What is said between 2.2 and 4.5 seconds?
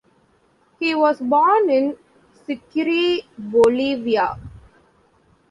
Sucre, Bolivia.